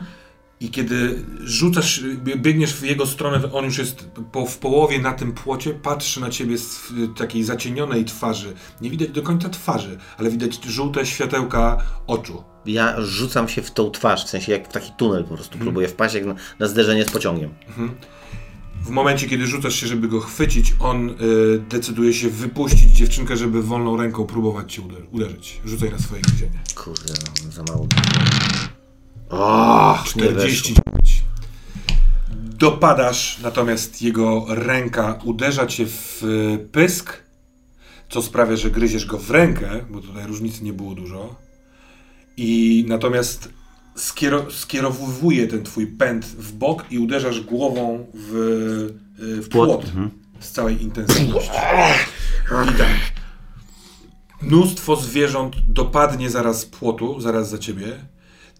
I 0.62 0.71
kiedy 0.71 1.25
rzucasz, 1.40 2.00
bie- 2.25 2.37
biegniesz 2.37 2.75
w 2.75 2.83
jego 2.83 3.07
stronę, 3.07 3.52
on 3.52 3.64
już 3.64 3.78
jest 3.78 4.07
po, 4.33 4.47
w 4.47 4.59
połowie 4.59 4.99
na 4.99 5.12
tym 5.12 5.33
płocie, 5.33 5.71
patrzy 5.75 6.21
na 6.21 6.31
ciebie 6.31 6.59
z 6.59 6.81
takiej 7.16 7.45
zacienionej 7.45 8.04
twarzy. 8.04 8.54
Nie 8.81 8.90
widać 8.90 9.09
do 9.09 9.23
końca 9.23 9.49
twarzy, 9.49 9.99
ale 10.19 10.31
widać 10.31 10.64
żółte 10.64 11.07
światełka 11.07 11.78
oczu. 12.07 12.45
Ja 12.66 13.00
rzucam 13.00 13.49
się 13.49 13.62
w 13.62 13.71
tą 13.71 13.90
twarz, 13.90 14.25
w 14.25 14.28
sensie 14.28 14.52
jak 14.52 14.69
w 14.69 14.73
taki 14.73 14.92
tunel 14.99 15.25
po 15.25 15.35
prostu. 15.35 15.59
Próbuję 15.59 15.88
wpaść 15.88 16.14
jak 16.14 16.25
na, 16.26 16.35
na 16.59 16.66
zderzenie 16.66 17.04
z 17.04 17.11
pociągiem. 17.11 17.50
W 18.83 18.90
momencie, 18.90 19.28
kiedy 19.28 19.47
rzucasz 19.47 19.75
się, 19.75 19.87
żeby 19.87 20.09
go 20.09 20.21
chwycić, 20.21 20.75
on 20.81 21.11
y, 21.11 21.14
decyduje 21.69 22.12
się 22.14 22.31
wypuścić 22.31 22.90
dziewczynkę, 22.97 23.37
żeby 23.37 23.62
wolną 23.62 23.97
ręką 23.97 24.26
próbować 24.26 24.73
cię 24.75 24.83
uder- 24.83 25.07
uderzyć. 25.11 25.61
Rzucaj 25.64 25.90
na 25.90 25.99
swoje 25.99 26.23
gryzienie. 26.23 26.61
Kurde, 26.75 27.14
no, 27.45 27.52
za 27.52 27.62
mało. 27.62 27.87
O, 29.32 29.98
nie 30.16 30.22
weszło. 30.22 30.34
49. 30.42 31.22
Dopadasz, 32.34 33.38
natomiast 33.42 34.02
jego 34.02 34.44
ręka 34.48 35.18
uderza 35.24 35.66
cię 35.66 35.86
w 35.86 36.22
y, 36.24 36.68
pysk, 36.72 37.22
co 38.10 38.22
sprawia, 38.22 38.56
że 38.56 38.70
gryziesz 38.70 39.06
go 39.06 39.18
w 39.18 39.30
rękę, 39.30 39.70
bo 39.90 40.00
tutaj 40.00 40.26
różnicy 40.26 40.64
nie 40.64 40.72
było 40.72 40.94
dużo. 40.94 41.34
I 42.36 42.84
natomiast 42.88 43.48
skiero- 43.96 44.50
skierowuje 44.50 45.46
ten 45.48 45.62
twój 45.62 45.87
pęd 45.87 46.24
w 46.26 46.52
bok 46.52 46.85
i 46.90 46.98
uderzasz 46.98 47.40
głową 47.40 48.07
w, 48.14 48.35
y, 49.38 49.42
w 49.42 49.48
płot 49.48 49.87
z 50.40 50.50
całej 50.50 50.83
intensywności. 50.83 51.50
Tak. 52.78 52.98
Mnóstwo 54.42 54.96
zwierząt 54.96 55.57
dopadnie 55.68 56.30
zaraz 56.30 56.66
płotu, 56.66 57.20
zaraz 57.20 57.50
za 57.50 57.59
ciebie. 57.59 57.87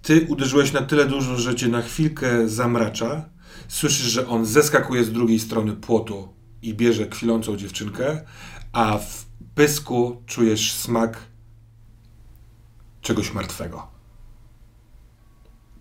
Ty 0.03 0.27
uderzyłeś 0.29 0.73
na 0.73 0.83
tyle 0.83 1.07
dużo, 1.07 1.37
że 1.37 1.55
cię 1.55 1.69
na 1.69 1.83
chwilkę 1.83 2.49
zamracza. 2.49 3.25
Słyszysz, 3.69 4.07
że 4.07 4.29
on 4.29 4.47
zeskakuje 4.47 5.05
z 5.05 5.13
drugiej 5.13 5.39
strony 5.39 5.73
płotu 5.73 6.29
i 6.63 6.75
bierze 6.75 7.07
kwilącą 7.07 7.57
dziewczynkę, 7.57 8.21
a 8.73 8.99
w 8.99 9.25
pysku 9.55 10.23
czujesz 10.27 10.73
smak 10.73 11.19
czegoś 13.01 13.35
martwego. 13.35 13.87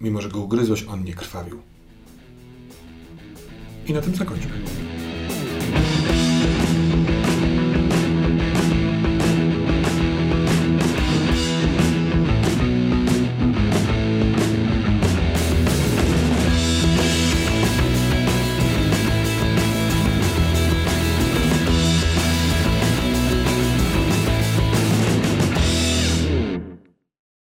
Mimo, 0.01 0.21
że 0.21 0.29
go 0.29 0.39
ugryzłeś, 0.39 0.83
on 0.83 1.03
nie 1.03 1.13
krwawił. 1.13 1.61
I 3.87 3.93
na 3.93 4.01
tym 4.01 4.15
zakończmy. 4.15 4.51